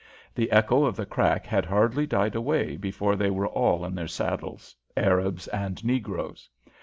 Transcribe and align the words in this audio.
The 0.33 0.51
echo 0.51 0.85
of 0.85 0.95
the 0.95 1.05
crack 1.05 1.45
had 1.45 1.63
hardly 1.63 2.07
died 2.07 2.33
away 2.33 2.75
before 2.75 3.15
they 3.15 3.29
were 3.29 3.45
all 3.47 3.85
in 3.85 3.93
their 3.93 4.07
saddles, 4.07 4.75
Arabs 4.97 5.47
and 5.49 5.85
negroes. 5.85 6.49